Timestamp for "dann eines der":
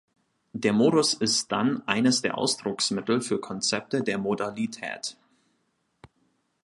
1.51-2.35